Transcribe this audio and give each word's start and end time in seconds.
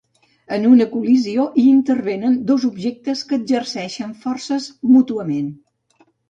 En 0.55 0.63
una 0.67 0.85
col·lisió 0.93 1.43
hi 1.59 1.65
intervenen 1.73 2.37
dos 2.53 2.65
objectes 2.69 3.21
que 3.33 3.39
exerceixen 3.43 4.17
forces 4.25 4.67
mútuament. 4.97 5.55